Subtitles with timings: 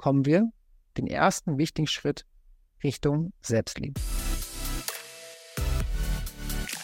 [0.00, 0.50] kommen wir
[0.96, 2.24] den ersten wichtigen Schritt
[2.82, 4.00] Richtung Selbstliebe.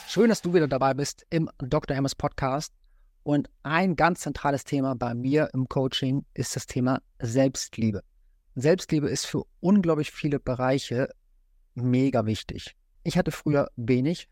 [0.06, 1.96] Schön, dass du wieder dabei bist im Dr.
[1.96, 2.74] Hammers Podcast.
[3.22, 8.02] Und ein ganz zentrales Thema bei mir im Coaching ist das Thema Selbstliebe.
[8.54, 11.08] Selbstliebe ist für unglaublich viele Bereiche
[11.72, 12.76] mega wichtig.
[13.02, 14.28] Ich hatte früher wenig.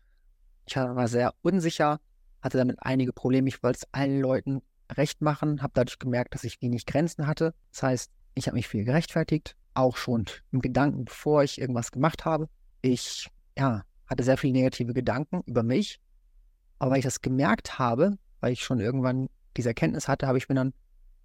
[0.67, 1.99] Ich war sehr unsicher,
[2.39, 3.47] hatte damit einige Probleme.
[3.47, 4.61] Ich wollte es allen Leuten
[4.91, 7.55] recht machen, habe dadurch gemerkt, dass ich wenig Grenzen hatte.
[7.71, 12.25] Das heißt, ich habe mich viel gerechtfertigt, auch schon im Gedanken, bevor ich irgendwas gemacht
[12.25, 12.47] habe.
[12.81, 15.99] Ich ja, hatte sehr viele negative Gedanken über mich.
[16.77, 20.49] Aber weil ich das gemerkt habe, weil ich schon irgendwann diese Erkenntnis hatte, habe ich
[20.49, 20.73] mir dann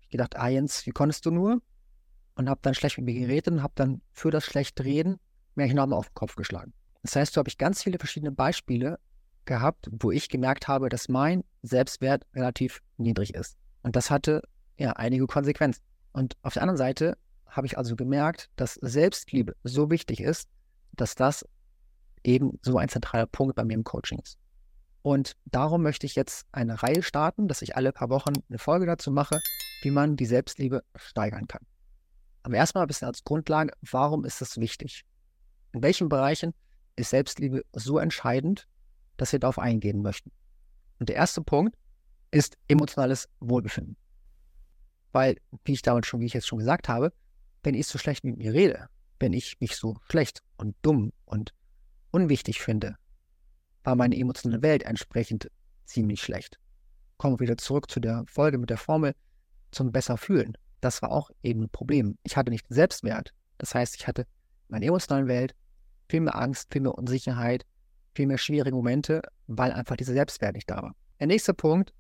[0.09, 1.61] gedacht, ah Jens, wie konntest du nur?
[2.37, 5.19] Und habe dann schlecht mit mir geredet und habe dann für das schlechte Reden
[5.57, 6.73] mir enorm auf den Kopf geschlagen.
[7.03, 8.99] Das heißt, so habe ich ganz viele verschiedene Beispiele
[9.45, 13.57] gehabt, wo ich gemerkt habe, dass mein Selbstwert relativ niedrig ist.
[13.83, 14.43] Und das hatte
[14.79, 15.83] ja einige Konsequenzen.
[16.13, 20.49] Und auf der anderen Seite habe ich also gemerkt, dass Selbstliebe so wichtig ist,
[20.93, 21.45] dass das
[22.25, 24.39] eben so ein zentraler Punkt bei mir im Coaching ist.
[25.03, 28.87] Und darum möchte ich jetzt eine Reihe starten, dass ich alle paar Wochen eine Folge
[28.87, 29.39] dazu mache,
[29.83, 31.63] wie man die Selbstliebe steigern kann.
[32.43, 35.05] Aber erstmal ein bisschen als Grundlage, warum ist das wichtig?
[35.73, 36.53] In welchen Bereichen
[36.97, 38.67] ist Selbstliebe so entscheidend,
[39.17, 40.31] dass wir darauf eingehen möchten?
[40.99, 41.77] Und der erste Punkt
[42.31, 43.97] ist emotionales Wohlbefinden.
[45.13, 47.13] Weil, wie ich damals schon, wie ich jetzt schon gesagt habe,
[47.63, 51.53] wenn ich so schlecht mit mir rede, wenn ich mich so schlecht und dumm und
[52.11, 52.97] unwichtig finde,
[53.85, 55.51] war meine emotionale Welt entsprechend
[55.85, 56.59] ziemlich schlecht.
[57.17, 59.15] Kommen wir wieder zurück zu der Folge mit der Formel
[59.71, 60.57] zum besser fühlen.
[60.81, 62.17] Das war auch eben ein Problem.
[62.23, 63.33] Ich hatte nicht Selbstwert.
[63.59, 64.27] Das heißt, ich hatte
[64.69, 65.55] meine emotionale Welt
[66.09, 67.67] viel mehr Angst, viel mehr Unsicherheit,
[68.15, 70.95] viel mehr schwierige Momente, weil einfach dieser Selbstwert nicht da war.
[71.19, 71.93] Der nächste Punkt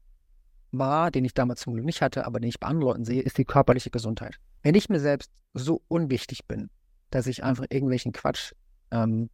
[0.72, 3.22] war, den ich damals zum Glück nicht hatte, aber den ich bei anderen Leuten sehe,
[3.22, 4.36] ist die körperliche Gesundheit.
[4.62, 6.70] Wenn ich mir selbst so unwichtig bin,
[7.10, 8.52] dass ich einfach irgendwelchen Quatsch
[8.90, 9.30] ähm,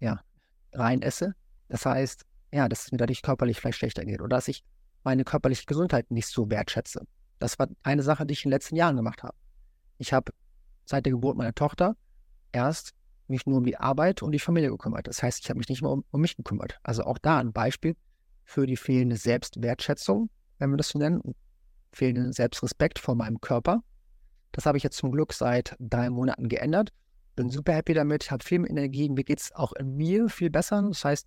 [0.00, 0.20] ja,
[0.72, 1.34] rein esse,
[1.68, 4.64] das heißt, ja, dass es mir dadurch körperlich vielleicht schlechter geht oder dass ich
[5.04, 7.06] meine körperliche Gesundheit nicht so wertschätze.
[7.38, 9.36] Das war eine Sache, die ich in den letzten Jahren gemacht habe.
[9.98, 10.32] Ich habe
[10.84, 11.96] seit der Geburt meiner Tochter
[12.52, 12.92] erst
[13.28, 15.06] mich nur um die Arbeit und die Familie gekümmert.
[15.06, 16.78] Das heißt, ich habe mich nicht mehr um, um mich gekümmert.
[16.82, 17.96] Also auch da ein Beispiel
[18.44, 20.28] für die fehlende Selbstwertschätzung,
[20.60, 21.34] wenn wir das so nennen,
[21.92, 23.82] fehlenden Selbstrespekt vor meinem Körper.
[24.52, 26.90] Das habe ich jetzt zum Glück seit drei Monaten geändert.
[27.34, 29.08] Bin super happy damit, habe viel mehr Energie.
[29.08, 30.82] Mir geht es auch in mir viel besser.
[30.82, 31.26] Das heißt,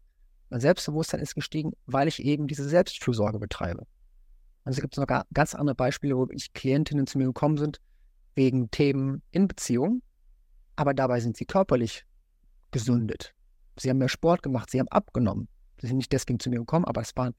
[0.49, 3.85] mein Selbstbewusstsein ist gestiegen, weil ich eben diese Selbstfürsorge betreibe.
[4.65, 7.79] Also gibt es noch ganz andere Beispiele, wo ich Klientinnen zu mir gekommen sind,
[8.35, 10.01] wegen Themen in Beziehung,
[10.75, 12.05] aber dabei sind sie körperlich
[12.71, 13.33] gesundet.
[13.77, 15.47] Sie haben mehr Sport gemacht, sie haben abgenommen.
[15.81, 17.33] Sie sind nicht deswegen zu mir gekommen, aber es war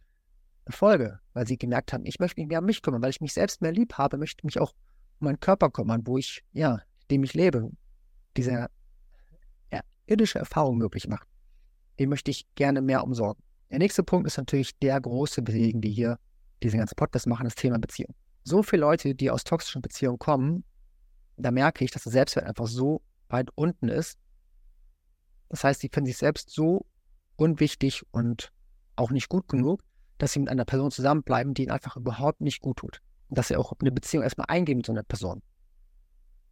[0.73, 3.35] Folge, weil sie gemerkt haben, ich möchte mich mehr um mich kümmern, weil ich mich
[3.35, 4.73] selbst mehr lieb habe, möchte ich mich auch
[5.21, 6.81] um meinen Körper kümmern, wo ich, ja,
[7.11, 7.71] dem ich lebe,
[8.37, 8.69] diese
[9.73, 11.29] ja, irdische Erfahrung möglich macht.
[11.99, 13.43] Dem möchte ich gerne mehr umsorgen.
[13.71, 16.19] Der nächste Punkt ist natürlich der große Bewegen, die hier
[16.63, 18.15] diesen ganzen Podcast machen, das Thema Beziehung.
[18.43, 20.65] So viele Leute, die aus toxischen Beziehungen kommen,
[21.37, 24.19] da merke ich, dass der Selbstwert einfach so weit unten ist.
[25.49, 26.87] Das heißt, sie finden sich selbst so
[27.37, 28.53] unwichtig und
[28.97, 29.83] auch nicht gut genug,
[30.19, 33.01] dass sie mit einer Person zusammenbleiben, die ihnen einfach überhaupt nicht gut tut.
[33.29, 35.43] Und dass sie auch eine Beziehung erstmal eingeben mit so einer Person.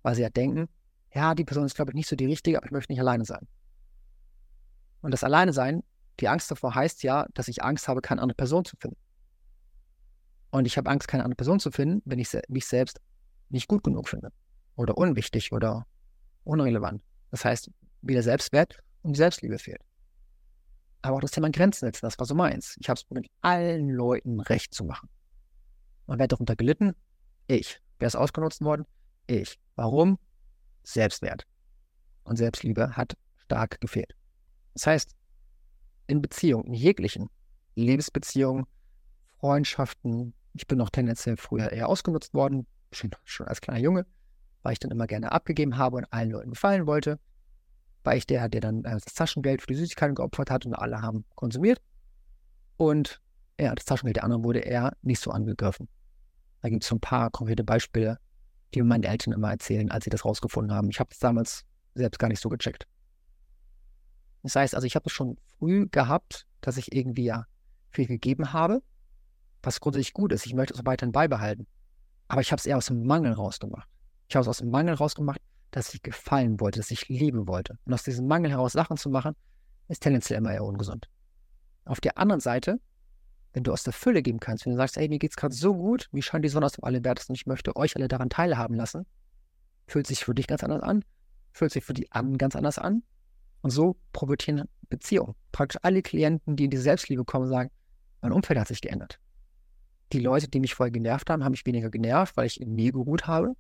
[0.03, 0.69] Weil sie ja denken,
[1.15, 3.25] ja, die Person ist, glaube ich, nicht so die richtige, aber ich möchte nicht alleine
[3.25, 3.47] sein.
[5.03, 5.83] Und das Alleine sein,
[6.21, 8.97] die Angst davor heißt ja, dass ich Angst habe, keine andere Person zu finden.
[10.51, 13.01] Und ich habe Angst, keine andere Person zu finden, wenn ich mich selbst
[13.49, 14.31] nicht gut genug finde.
[14.77, 15.87] Oder unwichtig oder
[16.45, 17.03] unrelevant.
[17.31, 17.71] Das heißt,
[18.03, 19.83] wieder Selbstwert und die Selbstliebe fehlt.
[21.03, 22.77] Aber auch das Thema Grenzen setzen, das war so meins.
[22.81, 25.09] Ich habe es mit allen Leuten recht zu machen.
[26.07, 26.95] Und wer darunter gelitten?
[27.49, 27.81] Ich.
[27.99, 28.87] Wer ist ausgenutzt worden?
[29.27, 29.59] Ich.
[29.77, 30.19] Warum?
[30.85, 31.45] Selbstwert.
[32.25, 34.15] Und Selbstliebe hat stark gefehlt.
[34.75, 35.17] Das heißt,
[36.07, 37.29] in Beziehungen, in jeglichen
[37.75, 38.67] Liebesbeziehungen,
[39.39, 44.07] Freundschaften, ich bin noch tendenziell früher eher ausgenutzt worden, schon, schon als kleiner Junge,
[44.63, 47.19] weil ich dann immer gerne abgegeben habe und allen Leuten gefallen wollte.
[48.05, 51.03] War ich der, der dann äh, das Taschengeld für die Süßigkeiten geopfert hat und alle
[51.03, 51.81] haben konsumiert.
[52.77, 53.21] Und
[53.61, 55.89] ja, das Taschengeld der anderen wurde eher nicht so angegriffen.
[56.63, 58.19] Da gibt es so ein paar konkrete Beispiele,
[58.75, 60.91] die mir meine Eltern immer erzählen, als sie das rausgefunden haben.
[60.91, 61.65] Ich habe es damals
[61.95, 62.87] selbst gar nicht so gecheckt.
[64.43, 67.47] Das heißt, also ich habe es schon früh gehabt, dass ich irgendwie ja
[67.91, 68.83] viel gegeben habe,
[69.63, 70.47] was grundsätzlich gut ist.
[70.47, 71.67] Ich möchte es weiterhin beibehalten.
[72.29, 73.89] Aber ich habe es eher aus dem Mangel rausgemacht.
[74.29, 75.41] Ich habe es aus dem Mangel rausgemacht,
[75.73, 77.79] dass ich gefallen wollte, dass ich lieben wollte.
[77.85, 79.35] Und aus diesem Mangel heraus Sachen zu machen,
[79.89, 81.09] ist tendenziell immer eher ungesund.
[81.85, 82.79] Auf der anderen Seite,
[83.53, 85.55] wenn du aus der Fülle geben kannst, wenn du sagst, ey, mir geht es gerade
[85.55, 88.77] so gut, wie scheint die Sonne aus dem Allerwertesten, ich möchte euch alle daran teilhaben
[88.77, 89.07] lassen,
[89.87, 91.05] fühlt sich für dich ganz anders an,
[91.53, 93.03] fühlt sich für die anderen ganz anders an.
[93.63, 95.35] Und so profitieren Beziehungen.
[95.53, 97.71] Praktisch alle Klienten, die in die Selbstliebe kommen, sagen,
[98.21, 99.19] mein Umfeld hat sich geändert.
[100.13, 102.93] Die Leute, die mich vorher genervt haben, haben mich weniger genervt, weil ich in mir
[102.93, 103.55] geruht habe.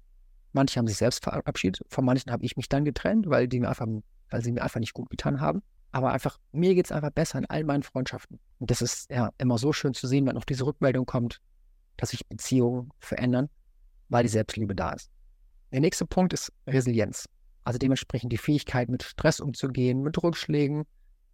[0.52, 3.68] Manche haben sich selbst verabschiedet, von manchen habe ich mich dann getrennt, weil, die mir
[3.68, 3.86] einfach,
[4.30, 5.62] weil sie mir einfach nicht gut getan haben.
[5.92, 8.38] Aber einfach, mir geht es einfach besser in all meinen Freundschaften.
[8.58, 11.40] Und das ist ja immer so schön zu sehen, wenn auch diese Rückmeldung kommt,
[11.98, 13.48] dass sich Beziehungen verändern,
[14.08, 15.10] weil die Selbstliebe da ist.
[15.70, 17.28] Der nächste Punkt ist Resilienz.
[17.64, 20.84] Also dementsprechend die Fähigkeit, mit Stress umzugehen, mit Rückschlägen,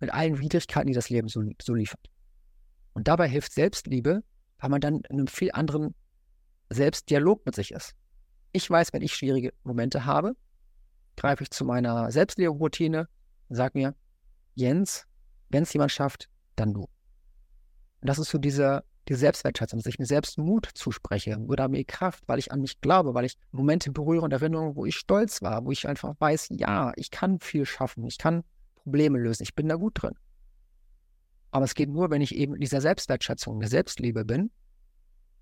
[0.00, 2.11] mit allen Widrigkeiten, die das Leben so, so liefert.
[2.93, 4.23] Und dabei hilft Selbstliebe,
[4.59, 5.94] weil man dann in einem viel anderen
[6.71, 7.94] Selbstdialog mit sich ist.
[8.53, 10.35] Ich weiß, wenn ich schwierige Momente habe,
[11.17, 13.09] greife ich zu meiner Selbstliebe-Routine
[13.49, 13.95] und sage mir,
[14.55, 15.06] Jens,
[15.50, 16.83] wenn es jemand schafft, dann du.
[16.83, 21.85] Und das ist so diese, die Selbstwertschätzung, dass ich mir selbst Mut zuspreche oder mir
[21.85, 25.43] Kraft, weil ich an mich glaube, weil ich Momente berühre und Erinnerungen, wo ich stolz
[25.43, 28.45] war, wo ich einfach weiß, ja, ich kann viel schaffen, ich kann
[28.77, 30.15] Probleme lösen, ich bin da gut drin.
[31.50, 34.50] Aber es geht nur, wenn ich eben in dieser Selbstwertschätzung, der Selbstliebe bin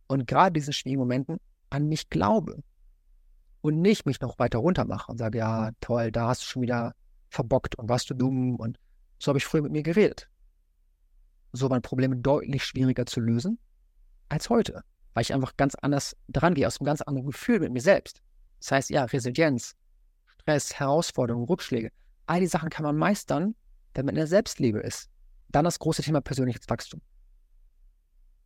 [0.06, 1.38] und gerade diesen schwierigen Momenten
[1.68, 2.62] an mich glaube
[3.66, 6.62] und nicht mich noch weiter runter mache und sage, ja, toll, da hast du schon
[6.62, 6.94] wieder
[7.30, 8.78] verbockt und warst du dumm und
[9.18, 10.28] so habe ich früher mit mir geredet.
[11.52, 13.58] So waren Probleme deutlich schwieriger zu lösen
[14.28, 14.82] als heute,
[15.14, 18.20] weil ich einfach ganz anders dran gehe, aus einem ganz anderen Gefühl mit mir selbst.
[18.60, 19.74] Das heißt, ja, Resilienz,
[20.26, 21.90] Stress, Herausforderungen, Rückschläge,
[22.26, 23.54] all die Sachen kann man meistern,
[23.94, 25.08] wenn man in der Selbstliebe ist.
[25.48, 27.00] Dann das große Thema persönliches Wachstum.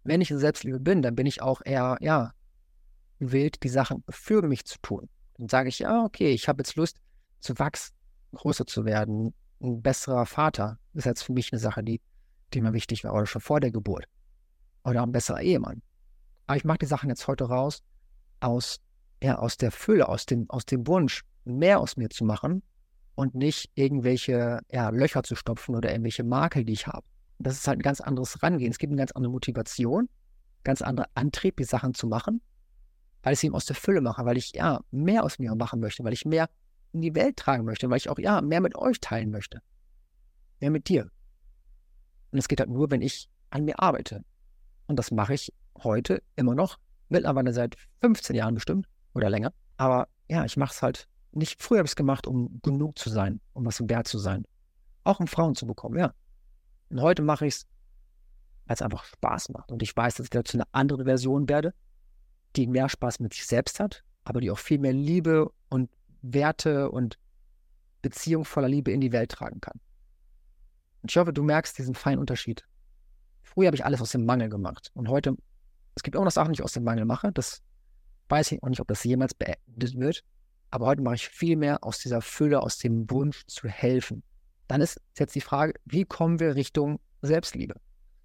[0.05, 2.33] Wenn ich in Selbstliebe bin, dann bin ich auch eher, ja,
[3.21, 5.09] gewillt, die Sachen für mich zu tun.
[5.39, 6.99] Dann sage ich, ja, okay, ich habe jetzt Lust
[7.39, 7.95] zu wachsen,
[8.35, 9.33] größer zu werden,
[9.63, 10.79] ein besserer Vater.
[10.93, 12.01] Das ist jetzt für mich eine Sache, die,
[12.53, 14.07] die mir wichtig war, oder schon vor der Geburt.
[14.85, 15.83] Oder ein besserer Ehemann.
[16.47, 17.83] Aber ich mache die Sachen jetzt heute raus
[18.41, 18.81] aus,
[19.23, 22.63] ja, aus der Fülle, aus dem, aus dem Wunsch, mehr aus mir zu machen
[23.15, 27.07] und nicht irgendwelche ja, Löcher zu stopfen oder irgendwelche Makel, die ich habe.
[27.39, 28.71] Das ist halt ein ganz anderes Rangehen.
[28.71, 30.09] Es gibt eine ganz andere Motivation,
[30.65, 32.41] ganz anderer Antrieb, die Sachen zu machen,
[33.23, 35.81] weil ich sie eben aus der Fülle mache, weil ich ja mehr aus mir machen
[35.81, 36.49] möchte, weil ich mehr
[36.93, 39.61] in die Welt tragen möchte, weil ich auch ja mehr mit euch teilen möchte.
[40.61, 41.11] Mehr mit dir.
[42.33, 44.25] Und es geht halt nur, wenn ich an mir arbeite.
[44.87, 45.53] Und das mache ich
[45.83, 46.79] heute immer noch,
[47.09, 49.53] mittlerweile seit 15 Jahren bestimmt oder länger.
[49.77, 51.63] Aber ja, ich mache es halt nicht.
[51.63, 54.45] Früher habe ich es gemacht, um genug zu sein, um was wert zu sein.
[55.05, 56.13] Auch um Frauen zu bekommen, ja.
[56.91, 57.67] Und heute mache ich es,
[58.67, 59.73] weil es einfach Spaß macht.
[59.73, 61.73] Und ich weiß, dass ich dazu eine andere Version werde,
[62.57, 65.91] die mehr Spaß mit sich selbst hat, aber die auch viel mehr Liebe und
[66.23, 67.19] Werte und
[68.03, 69.81] Beziehung voller Liebe in die Welt tragen kann.
[71.03, 72.65] Und ich hoffe, du merkst diesen feinen Unterschied.
[73.43, 74.91] Früher habe ich alles aus dem Mangel gemacht.
[74.95, 75.37] Und heute,
[75.95, 77.33] es gibt auch noch Sachen, die ich aus dem Mangel mache.
[77.33, 77.63] Das
[78.29, 80.25] weiß ich auch nicht, ob das jemals beendet wird.
[80.71, 84.23] Aber heute mache ich viel mehr aus dieser Fülle, aus dem Wunsch zu helfen.
[84.69, 87.75] Dann ist jetzt die Frage, wie kommen wir Richtung Selbstliebe?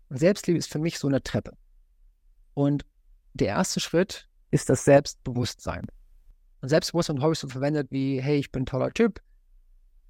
[0.10, 1.57] Und Selbstliebe ist für mich so eine Treppe.
[2.54, 2.86] Und
[3.36, 5.86] der erste Schritt ist das Selbstbewusstsein.
[6.62, 9.22] Und Selbstbewusstsein habe ich so verwendet wie, hey, ich bin ein toller Typ.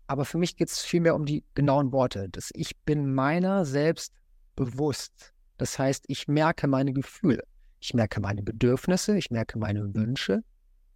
[0.08, 2.30] Aber für mich geht es vielmehr um die genauen Worte.
[2.30, 4.14] Dass ich bin meiner selbst
[4.56, 5.34] bewusst.
[5.58, 7.44] Das heißt, ich merke meine Gefühle.
[7.80, 10.44] Ich merke meine Bedürfnisse, ich merke meine Wünsche.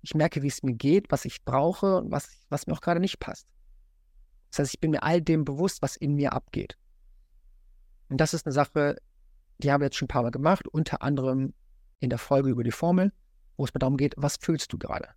[0.01, 2.99] Ich merke, wie es mir geht, was ich brauche und was, was mir auch gerade
[2.99, 3.47] nicht passt.
[4.51, 6.77] Das heißt, ich bin mir all dem bewusst, was in mir abgeht.
[8.09, 8.97] Und das ist eine Sache,
[9.57, 11.53] die haben wir jetzt schon ein paar Mal gemacht, unter anderem
[11.99, 13.11] in der Folge über die Formel,
[13.57, 15.09] wo es darum geht, was fühlst du gerade?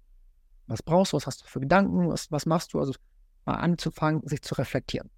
[0.67, 1.17] Was brauchst du?
[1.17, 2.09] Was hast du für Gedanken?
[2.09, 2.81] Was, was machst du?
[2.81, 2.95] Also
[3.45, 5.11] mal anzufangen, sich zu reflektieren.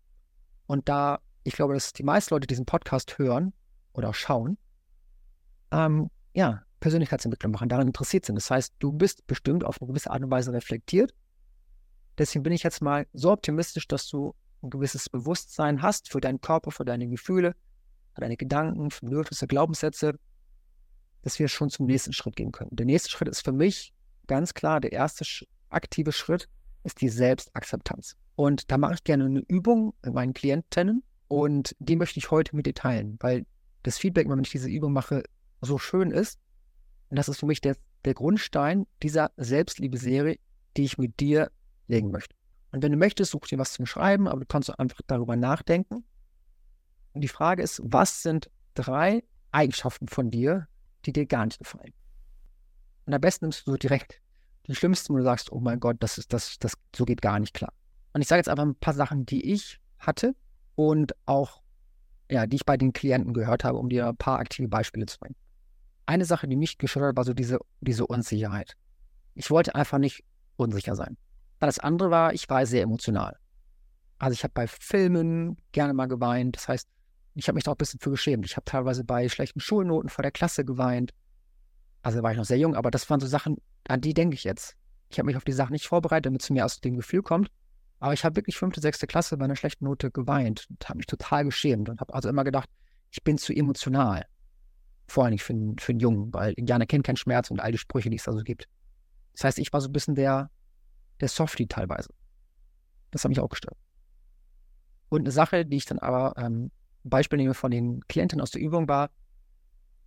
[0.67, 3.53] Und da, ich glaube, dass die meisten Leute diesen Podcast hören
[3.93, 4.59] oder schauen,
[5.71, 8.37] ähm, ja, Persönlichkeitsentwicklung machen, daran interessiert sind.
[8.37, 11.15] Das heißt, du bist bestimmt auf eine gewisse Art und Weise reflektiert.
[12.19, 16.41] Deswegen bin ich jetzt mal so optimistisch, dass du ein gewisses Bewusstsein hast für deinen
[16.41, 17.55] Körper, für deine Gefühle,
[18.15, 20.19] für deine Gedanken, für Bedürfnisse, Glaubenssätze,
[21.25, 22.77] dass wir schon zum nächsten Schritt gehen können.
[22.77, 23.95] Der nächste Schritt ist für mich
[24.27, 25.25] ganz klar, der erste
[25.71, 26.49] aktive Schritt
[26.85, 28.17] ist die Selbstakzeptanz.
[28.37, 32.55] Und da mache ich gerne eine Übung mit meinen Klientinnen und die möchte ich heute
[32.55, 33.47] mit dir teilen, weil
[33.85, 35.23] das Feedback, wenn ich diese Übung mache,
[35.63, 36.39] so schön ist.
[37.09, 40.39] Und das ist für mich der, der Grundstein dieser Selbstliebe-Serie,
[40.77, 41.51] die ich mit dir
[41.87, 42.37] legen möchte.
[42.71, 46.05] Und wenn du möchtest, such dir was zum Schreiben, aber du kannst einfach darüber nachdenken.
[47.15, 50.67] Und die Frage ist, was sind drei Eigenschaften von dir,
[51.07, 51.93] die dir gar nicht gefallen?
[53.07, 54.21] Und am besten nimmst du so direkt
[54.67, 57.39] die schlimmsten, wo du sagst, oh mein Gott, das ist, das, das, so geht gar
[57.39, 57.73] nicht klar.
[58.13, 60.35] Und ich sage jetzt einfach ein paar Sachen, die ich hatte
[60.75, 61.63] und auch,
[62.31, 65.19] ja, die ich bei den Klienten gehört habe, um dir ein paar aktive Beispiele zu
[65.19, 65.37] bringen.
[66.07, 68.77] Eine Sache, die mich gestört hat, war so diese, diese Unsicherheit.
[69.35, 70.25] Ich wollte einfach nicht
[70.57, 71.17] unsicher sein.
[71.61, 73.37] Das andere war, ich war sehr emotional.
[74.19, 76.57] Also ich habe bei Filmen gerne mal geweint.
[76.57, 76.89] Das heißt,
[77.35, 78.47] ich habe mich da auch ein bisschen für geschämt.
[78.47, 81.13] Ich habe teilweise bei schlechten Schulnoten vor der Klasse geweint.
[82.03, 83.57] Also war ich noch sehr jung, aber das waren so Sachen,
[83.89, 84.77] an die denke ich jetzt.
[85.11, 87.51] Ich habe mich auf die Sachen nicht vorbereitet, damit es mir aus dem Gefühl kommt.
[87.99, 91.07] Aber ich habe wirklich fünfte, sechste Klasse bei einer schlechten Note geweint und habe mich
[91.07, 92.69] total geschämt und habe also immer gedacht,
[93.11, 94.27] ich bin zu emotional.
[95.07, 98.11] Vor allem für, für einen Jungen, weil Indianer kennt keinen Schmerz und all die Sprüche,
[98.11, 98.69] die es da so gibt.
[99.33, 100.51] Das heißt, ich war so ein bisschen der,
[101.21, 102.11] der Softie teilweise.
[103.11, 103.77] Das hat mich auch gestört.
[105.09, 106.71] Und eine Sache, die ich dann aber ähm,
[107.11, 109.11] Beispiel nehme von den Klienten aus der Übung, war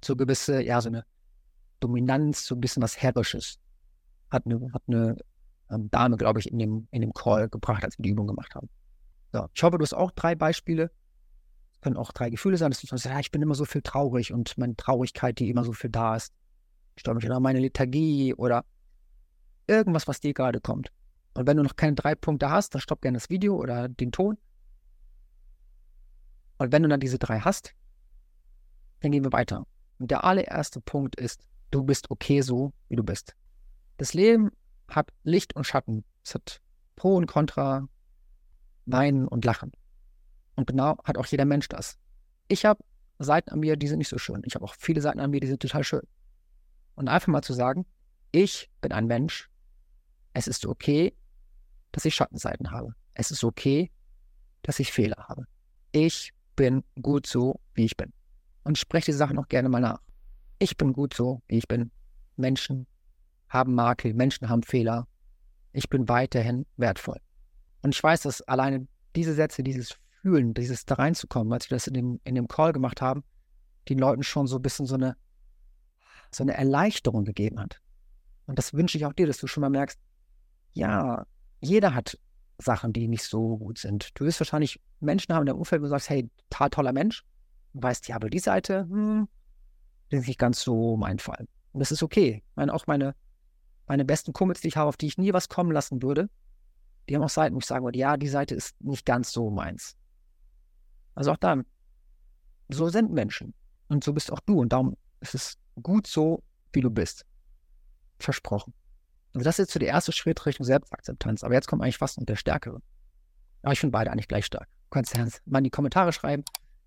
[0.03, 1.05] so gewisse, ja, so eine
[1.79, 3.59] Dominanz, so ein bisschen was Herrisches.
[4.29, 5.17] Hat eine, hat eine
[5.71, 8.55] ähm, Dame, glaube ich, in dem, in dem Call gebracht, als wir die Übung gemacht
[8.55, 8.69] haben.
[9.31, 10.91] So, ich hoffe, du hast auch drei Beispiele.
[11.73, 13.81] Es können auch drei Gefühle sein, dass du sagst, ja, ich bin immer so viel
[13.81, 16.33] traurig und meine Traurigkeit, die immer so viel da ist.
[16.95, 18.65] Ich stelle mich an meine Lethargie oder
[19.67, 20.91] irgendwas, was dir gerade kommt.
[21.35, 24.11] Und wenn du noch keine drei Punkte hast, dann stopp gerne das Video oder den
[24.11, 24.37] Ton.
[26.57, 27.73] Und wenn du dann diese drei hast,
[29.01, 29.65] dann gehen wir weiter.
[29.99, 33.35] Und der allererste Punkt ist, du bist okay so, wie du bist.
[33.97, 34.51] Das Leben
[34.87, 36.03] hat Licht und Schatten.
[36.23, 36.61] Es hat
[36.95, 37.87] Pro und Contra,
[38.85, 39.71] Weinen und Lachen.
[40.55, 41.97] Und genau hat auch jeder Mensch das.
[42.47, 42.83] Ich habe
[43.19, 44.41] Seiten an mir, die sind nicht so schön.
[44.45, 46.07] Ich habe auch viele Seiten an mir, die sind total schön.
[46.95, 47.85] Und einfach mal zu sagen,
[48.31, 49.49] ich bin ein Mensch.
[50.33, 51.15] Es ist okay,
[51.91, 52.93] dass ich Schattenseiten habe.
[53.13, 53.91] Es ist okay,
[54.61, 55.45] dass ich Fehler habe.
[55.91, 58.11] Ich bin gut so, wie ich bin.
[58.65, 60.01] Und spreche die Sachen auch gerne mal nach.
[60.59, 61.91] Ich bin gut so, wie ich bin.
[62.35, 62.85] Menschen
[63.47, 65.07] haben Makel, Menschen haben Fehler.
[65.71, 67.21] Ich bin weiterhin wertvoll.
[67.81, 71.87] Und ich weiß, dass alleine diese Sätze, dieses Fühlen, dieses da reinzukommen, als wir das
[71.87, 73.23] in dem, in dem Call gemacht haben,
[73.87, 75.15] den Leuten schon so ein bisschen so eine,
[76.31, 77.79] so eine Erleichterung gegeben hat.
[78.47, 79.99] Und das wünsche ich auch dir, dass du schon mal merkst,
[80.73, 81.25] ja,
[81.61, 82.19] jeder hat
[82.59, 84.09] Sachen, die nicht so gut sind.
[84.15, 87.23] Du wirst wahrscheinlich Menschen haben in deinem Umfeld, wo du sagst, hey, total toller Mensch,
[87.73, 89.27] weißt, ja, aber die Seite, hm,
[90.09, 91.47] ist nicht ganz so mein Fall.
[91.73, 92.43] Und das ist okay.
[92.47, 93.15] Ich meine, auch meine,
[93.87, 96.29] meine besten Kumpels, die ich habe, auf die ich nie was kommen lassen würde,
[97.07, 99.49] die haben auch Seiten, wo ich sagen würde, ja, die Seite ist nicht ganz so
[99.49, 99.95] meins.
[101.13, 101.65] Also auch dann,
[102.69, 103.53] so sind Menschen.
[103.87, 104.59] Und so bist auch du.
[104.59, 107.25] Und darum ist es gut so, wie du bist.
[108.19, 108.73] Versprochen.
[109.37, 111.43] Also das ist jetzt so der erste Schritt Richtung Selbstakzeptanz.
[111.43, 112.81] Aber jetzt kommt eigentlich fast noch der Stärkere.
[113.61, 114.67] Aber ich finde beide eigentlich gleich stark.
[114.85, 116.43] Du kannst ja mal in die Kommentare schreiben,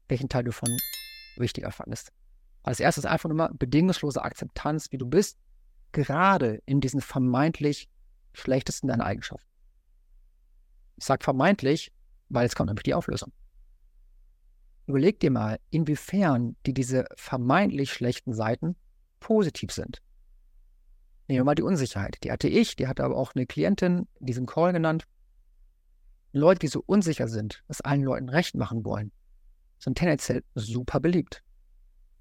[0.09, 0.69] welchen Teil du von
[1.37, 2.11] wichtiger fandest.
[2.65, 5.39] Als erstes einfach nur mal bedingungslose Akzeptanz, wie du bist,
[5.93, 7.89] gerade in diesen vermeintlich
[8.33, 9.47] schlechtesten deiner Eigenschaften.
[10.97, 11.93] Ich sage vermeintlich,
[12.31, 13.33] weil jetzt kommt nämlich die Auflösung.
[14.89, 18.75] Überleg dir mal, inwiefern die diese vermeintlich schlechten Seiten
[19.21, 20.03] positiv sind.
[21.31, 22.19] Nehmen wir mal die Unsicherheit.
[22.25, 25.05] Die hatte ich, die hatte aber auch eine Klientin in diesem Call genannt.
[26.33, 29.13] Leute, die so unsicher sind, es allen Leuten recht machen wollen,
[29.79, 31.45] sind tendenziell super beliebt.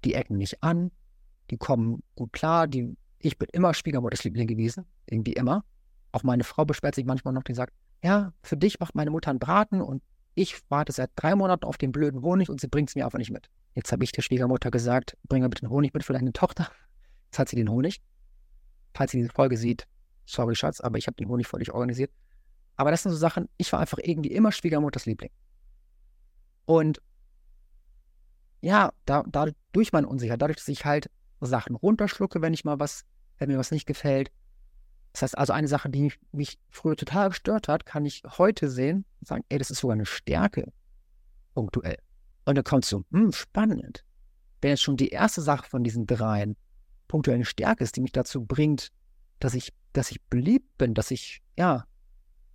[0.04, 0.92] Die ecken nicht an,
[1.50, 5.64] die kommen gut klar, die, ich bin immer Schwiegermutters Liebling gewesen, irgendwie immer.
[6.12, 7.74] Auch meine Frau beschwert sich manchmal noch, die sagt,
[8.04, 10.04] ja, für dich macht meine Mutter einen Braten und
[10.36, 13.18] ich warte seit drei Monaten auf den blöden Honig und sie bringt es mir einfach
[13.18, 13.50] nicht mit.
[13.74, 16.70] Jetzt habe ich der Schwiegermutter gesagt, bring mir bitte den Honig mit für deine Tochter.
[17.26, 18.00] Jetzt hat sie den Honig
[18.94, 19.86] falls sie diese Folge sieht,
[20.26, 22.10] sorry Schatz, aber ich habe den Honig für dich organisiert.
[22.76, 25.30] Aber das sind so Sachen, ich war einfach irgendwie immer Schwiegermutters Liebling.
[26.64, 27.00] Und
[28.62, 32.78] ja, da, dadurch durch meine Unsicherheit, dadurch, dass ich halt Sachen runterschlucke, wenn ich mal
[32.78, 33.04] was,
[33.38, 34.30] wenn mir was nicht gefällt.
[35.12, 38.68] Das heißt also, eine Sache, die mich, mich früher total gestört hat, kann ich heute
[38.68, 40.72] sehen und sagen, ey, das ist sogar eine Stärke,
[41.54, 41.98] punktuell.
[42.44, 44.04] Und dann kommt so, hm, spannend.
[44.60, 46.56] Wenn jetzt schon die erste Sache von diesen dreien
[47.10, 48.92] punktuelle Stärke ist, die mich dazu bringt,
[49.40, 51.84] dass ich, dass ich beliebt bin, dass ich, ja,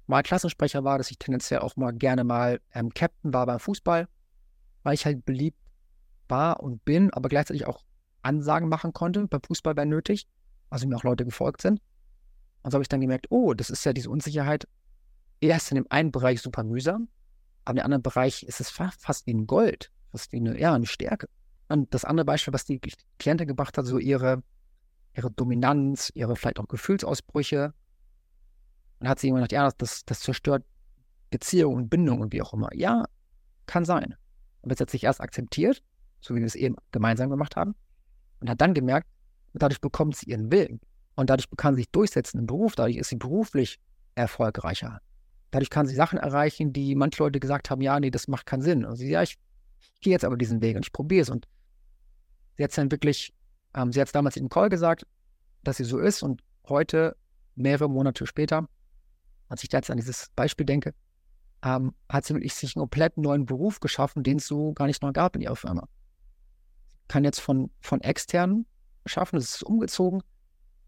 [0.07, 4.07] mal Klassensprecher war, dass ich tendenziell auch mal gerne mal ähm, Captain war beim Fußball,
[4.83, 5.59] weil ich halt beliebt
[6.29, 7.83] war und bin, aber gleichzeitig auch
[8.21, 10.25] Ansagen machen konnte beim Fußball, wenn nötig,
[10.69, 11.81] also mir auch Leute gefolgt sind.
[12.63, 14.67] Und so habe ich dann gemerkt, oh, das ist ja diese Unsicherheit
[15.41, 17.09] erst in dem einen Bereich super mühsam,
[17.65, 20.73] aber in dem anderen Bereich ist es fast wie ein Gold, fast wie eine, ja,
[20.73, 21.27] eine Stärke.
[21.67, 22.79] Und das andere Beispiel, was die
[23.19, 24.43] Klientin gebracht hat, so ihre,
[25.15, 27.73] ihre Dominanz, ihre vielleicht auch Gefühlsausbrüche.
[28.99, 30.63] Und hat sie immer gedacht, ja, das, das zerstört
[31.29, 32.69] Beziehungen und Bindungen und wie auch immer.
[32.73, 33.05] Ja,
[33.65, 34.15] kann sein.
[34.61, 35.83] Aber jetzt hat sich erst akzeptiert,
[36.21, 37.75] so wie wir es eben gemeinsam gemacht haben,
[38.39, 39.07] und hat dann gemerkt,
[39.53, 40.79] dadurch bekommt sie ihren Willen.
[41.15, 43.79] Und dadurch kann sie sich durchsetzen im Beruf, dadurch ist sie beruflich
[44.15, 44.99] erfolgreicher.
[45.51, 48.61] Dadurch kann sie Sachen erreichen, die manche Leute gesagt haben, ja, nee, das macht keinen
[48.61, 48.85] Sinn.
[48.85, 49.37] Und sie, ja, ich,
[49.79, 51.29] ich gehe jetzt aber diesen Weg und ich probiere es.
[51.29, 51.47] Und
[52.57, 53.33] sie hat es dann wirklich,
[53.73, 55.05] ähm, sie hat es damals in dem Call gesagt,
[55.63, 57.15] dass sie so ist und heute,
[57.55, 58.67] mehrere Monate später,
[59.47, 60.93] als ich da jetzt an dieses Beispiel denke,
[61.63, 65.01] ähm, hat sie wirklich sich einen komplett neuen Beruf geschaffen, den es so gar nicht
[65.01, 65.87] noch gab in ihrer Firma.
[67.07, 68.65] Kann jetzt von, von externen
[69.05, 70.21] schaffen, es ist umgezogen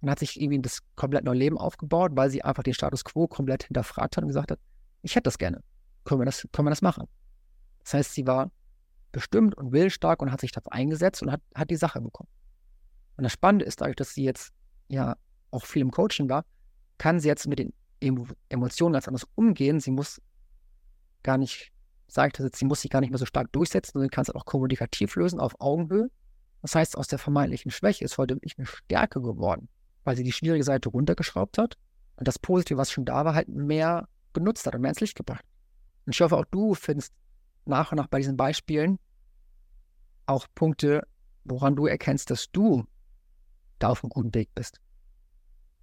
[0.02, 3.28] und hat sich irgendwie das komplett neue Leben aufgebaut, weil sie einfach den Status quo
[3.28, 4.60] komplett hinterfragt hat und gesagt hat,
[5.02, 5.64] ich hätte das gerne.
[6.04, 7.08] Können wir das, können wir das machen?
[7.84, 8.52] Das heißt, sie war
[9.12, 12.30] bestimmt und willensstark und hat sich dafür eingesetzt und hat, hat die Sache bekommen.
[13.18, 14.54] Und das Spannende ist, dadurch, dass sie jetzt
[14.88, 15.16] ja
[15.52, 16.46] auch viel im Coaching war,
[16.98, 17.74] kann sie jetzt mit den
[18.50, 19.80] Emotionen ganz anders umgehen.
[19.80, 20.22] Sie muss
[21.24, 21.72] gar nicht,
[22.08, 24.24] sage ich das jetzt, sie muss sich gar nicht mehr so stark durchsetzen, sondern kann
[24.24, 26.10] es auch kommunikativ lösen auf Augenhöhe.
[26.62, 29.70] Das heißt, aus der vermeintlichen Schwäche ist heute wirklich eine Stärke geworden,
[30.04, 31.78] weil sie die schwierige Seite runtergeschraubt hat
[32.18, 35.16] und das Positive, was schon da war, halt mehr genutzt hat und mehr ins Licht
[35.16, 35.46] gebracht.
[36.06, 37.14] Und ich hoffe, auch du findest
[37.68, 39.00] nach und nach bei diesen Beispielen
[40.26, 41.08] auch Punkte,
[41.44, 42.86] woran du erkennst, dass du
[43.80, 44.80] da auf einem guten Weg bist.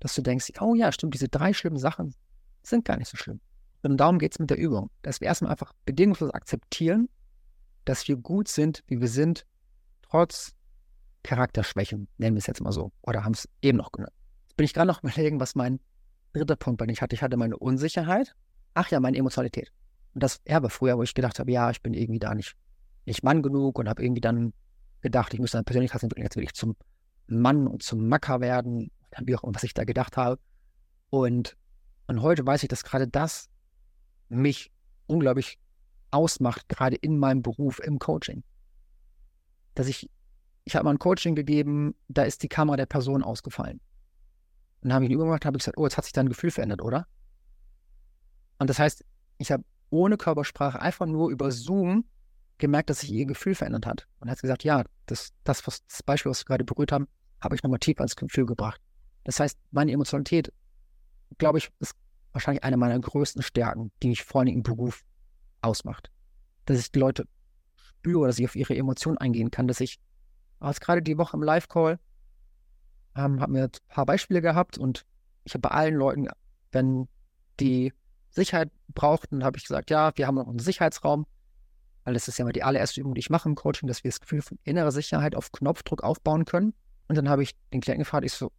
[0.01, 2.15] Dass du denkst, oh ja, stimmt, diese drei schlimmen Sachen
[2.63, 3.41] sind gar nicht so schlimm.
[3.83, 7.09] Und darum geht es mit der Übung, dass wir erstmal einfach bedingungslos akzeptieren,
[7.85, 9.47] dass wir gut sind, wie wir sind,
[10.03, 10.55] trotz
[11.23, 14.13] Charakterschwächen, nennen wir es jetzt mal so, oder haben es eben noch genannt.
[14.45, 15.81] Jetzt bin ich gerade noch überlegen, was mein
[16.33, 16.89] dritter Punkt war.
[16.89, 18.35] Ich hatte, ich hatte meine Unsicherheit.
[18.75, 19.73] Ach ja, meine Emotionalität.
[20.15, 22.57] Und das Erbe früher, wo ich gedacht habe, ja, ich bin irgendwie da nicht,
[23.05, 24.53] nicht Mann genug und habe irgendwie dann
[25.01, 26.77] gedacht, ich müsste dann Persönlichkeitsentwicklung jetzt wirklich zum
[27.27, 28.91] Mann und zum Macker werden,
[29.23, 30.41] wie auch immer, was ich da gedacht habe.
[31.11, 31.57] Und,
[32.07, 33.49] und heute weiß ich, dass gerade das
[34.29, 34.73] mich
[35.07, 35.59] unglaublich
[36.11, 38.45] ausmacht, gerade in meinem Beruf im Coaching.
[39.75, 40.09] Dass ich,
[40.65, 43.81] ich habe mal ein Coaching gegeben, da ist die Kamera der Person ausgefallen.
[44.81, 46.51] Und dann habe ich ihn übergemacht und habe gesagt, oh, jetzt hat sich dein Gefühl
[46.51, 47.07] verändert, oder?
[48.59, 49.05] Und das heißt,
[49.39, 52.05] ich habe ohne Körpersprache einfach nur über Zoom
[52.59, 54.07] gemerkt, dass sich ihr Gefühl verändert hat.
[54.21, 57.09] Und hat gesagt, ja, das, das, was, das Beispiel, was wir gerade berührt haben,
[57.41, 58.81] habe ich nochmal tiefer ins Gefühl gebracht.
[59.25, 60.53] Das heißt, meine Emotionalität,
[61.39, 61.95] glaube ich, ist
[62.33, 65.03] wahrscheinlich eine meiner größten Stärken, die mich vor allem im Beruf
[65.63, 66.11] ausmacht.
[66.67, 67.27] Dass ich die Leute
[67.77, 69.99] spüre, dass ich auf ihre Emotionen eingehen kann, dass ich,
[70.59, 71.99] als gerade die Woche im Live-Call,
[73.17, 75.07] ähm, habe mir ein paar Beispiele gehabt und
[75.45, 76.29] ich habe bei allen Leuten,
[76.73, 77.09] wenn
[77.61, 77.93] die
[78.35, 81.27] Sicherheit brauchten, habe ich gesagt, ja, wir haben noch einen Sicherheitsraum,
[82.05, 84.11] weil das ist ja mal die allererste Übung, die ich mache im Coaching, dass wir
[84.11, 86.75] das Gefühl von innerer Sicherheit auf Knopfdruck aufbauen können.
[87.09, 88.51] Und dann habe ich den Klienten gefragt, ich so,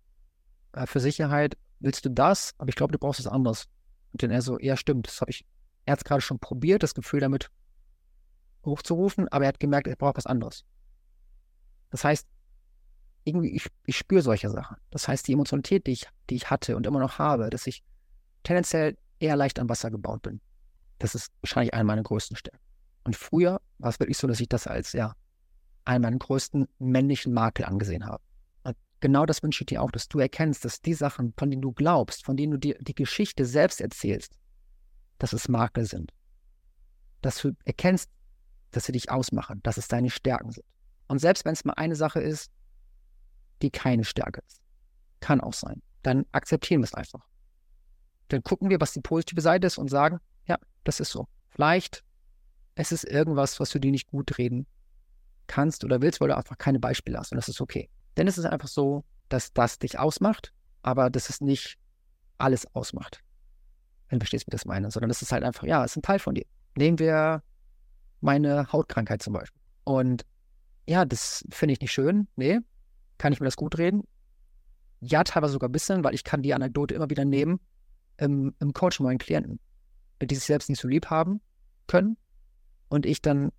[0.74, 2.54] äh, für Sicherheit, willst du das?
[2.58, 3.66] Aber ich glaube, du brauchst was anderes.
[4.14, 5.46] Und dann er so, ja, stimmt, das habe ich,
[5.86, 7.50] er hat es gerade schon probiert, das Gefühl damit
[8.66, 10.64] hochzurufen, aber er hat gemerkt, er braucht was anderes.
[11.92, 12.28] Das heißt,
[13.26, 14.78] irgendwie, ich, ich spüre solche Sachen.
[14.92, 17.84] Das heißt, die Emotionalität, die ich, die ich hatte und immer noch habe, dass ich
[18.44, 20.42] tendenziell eher leicht am Wasser gebaut bin.
[21.00, 22.64] Das ist wahrscheinlich eine meiner größten Stärken.
[23.04, 25.14] Und früher war es wirklich so, dass ich das als, ja,
[25.86, 28.24] einen meiner größten männlichen Makel angesehen habe.
[28.64, 31.62] Und genau das wünsche ich dir auch, dass du erkennst, dass die Sachen, von denen
[31.62, 34.34] du glaubst, von denen du dir die Geschichte selbst erzählst,
[35.20, 36.12] dass es Makel sind.
[37.22, 38.10] Dass du erkennst,
[38.72, 40.66] dass sie dich ausmachen, dass es deine Stärken sind.
[41.08, 42.52] Und selbst wenn es mal eine Sache ist,
[43.62, 44.62] die keine Stärke ist,
[45.20, 47.26] kann auch sein, dann akzeptieren wir es einfach.
[48.30, 51.28] Dann gucken wir, was die positive Seite ist und sagen, ja, das ist so.
[51.50, 52.04] Vielleicht
[52.76, 54.68] es ist irgendwas, was du dir nicht gut reden
[55.48, 57.32] kannst oder willst, weil du einfach keine Beispiele hast.
[57.32, 57.90] Und das ist okay.
[58.18, 61.78] Denn es ist einfach so, dass das dich ausmacht, aber dass es nicht
[62.38, 63.22] alles ausmacht.
[64.10, 64.92] Wenn du verstehst, wie das meine.
[64.92, 66.46] Sondern das ist halt einfach, ja, es ist ein Teil von dir.
[66.76, 67.42] Nehmen wir
[68.20, 69.62] meine Hautkrankheit zum Beispiel.
[69.86, 70.26] Und
[70.88, 72.28] ja, das finde ich nicht schön.
[72.36, 72.60] Nee.
[73.18, 74.04] Kann ich mir das gut reden?
[75.00, 77.60] Ja, teilweise sogar ein bisschen, weil ich kann die Anekdote immer wieder nehmen
[78.18, 79.60] im, im Coaching meinen Klienten,
[80.22, 81.42] die sich selbst nicht so lieb haben
[81.88, 82.18] können
[82.90, 83.52] und ich dann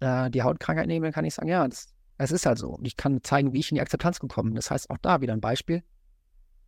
[0.00, 1.66] äh, die Hautkrankheit nehme, dann kann ich sagen, ja,
[2.18, 2.70] es ist halt so.
[2.70, 4.56] Und ich kann zeigen, wie ich in die Akzeptanz gekommen bin.
[4.56, 5.82] Das heißt, auch da wieder ein Beispiel.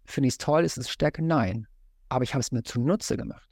[0.04, 1.22] Finde ich es toll, ist es Stärke?
[1.22, 1.66] Nein.
[2.08, 3.48] Aber ich habe es mir zunutze gemacht.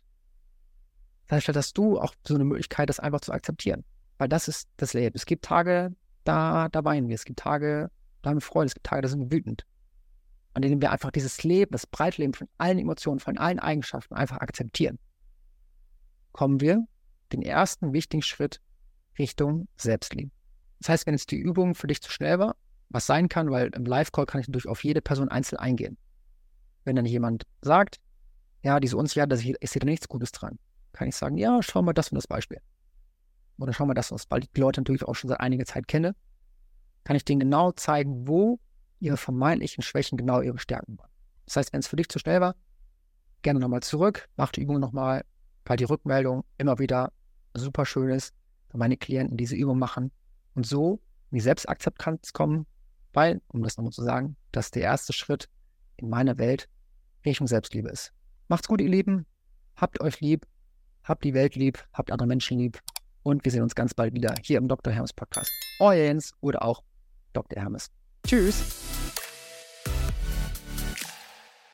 [1.29, 3.85] Das heißt, hast du auch so eine Möglichkeit, das einfach zu akzeptieren.
[4.18, 5.16] Weil das ist das Leben.
[5.16, 5.94] Es gibt Tage,
[6.25, 7.14] da, da weinen wir.
[7.14, 8.66] Es gibt Tage, da haben wir Freude.
[8.66, 9.64] Es gibt Tage, da sind wir wütend.
[10.54, 14.38] An denen wir einfach dieses Leben, das Breitleben von allen Emotionen, von allen Eigenschaften einfach
[14.38, 14.98] akzeptieren.
[16.32, 16.86] Kommen wir
[17.32, 18.60] den ersten wichtigen Schritt
[19.18, 20.30] Richtung Selbstliebe.
[20.80, 22.56] Das heißt, wenn jetzt die Übung für dich zu schnell war,
[22.88, 25.96] was sein kann, weil im Live-Call kann ich natürlich auf jede Person einzeln eingehen.
[26.84, 28.00] Wenn dann jemand sagt,
[28.62, 30.58] ja, diese Unsicherheit, da ist hier nichts Gutes dran,
[30.92, 32.58] kann ich sagen, ja, schau mal das und das Beispiel.
[33.58, 35.64] Oder schau mal das und das, weil ich die Leute natürlich auch schon seit einiger
[35.64, 36.14] Zeit kenne,
[37.04, 38.58] kann ich denen genau zeigen, wo
[39.02, 41.10] ihre vermeintlichen Schwächen genau ihre Stärken waren.
[41.46, 42.54] Das heißt, wenn es für dich zu schnell war,
[43.42, 45.24] gerne nochmal zurück, mach die Übung nochmal,
[45.64, 47.12] weil die Rückmeldung immer wieder
[47.54, 48.32] super schön ist,
[48.70, 50.12] wenn meine Klienten diese Übung machen
[50.54, 52.66] und so in die Selbstakzeptanz kommen,
[53.12, 55.48] weil, um das nochmal zu sagen, das der erste Schritt
[55.96, 56.68] in meiner Welt
[57.24, 58.12] Richtung Selbstliebe ist.
[58.48, 59.26] Macht's gut, ihr Lieben.
[59.76, 60.46] habt euch lieb,
[61.02, 62.80] habt die Welt lieb, habt andere Menschen lieb
[63.22, 64.92] und wir sehen uns ganz bald wieder hier im Dr.
[64.92, 65.50] Hermes Podcast.
[65.80, 66.82] Euer Jens oder auch
[67.32, 67.60] Dr.
[67.60, 67.90] Hermes.
[68.26, 68.91] Tschüss.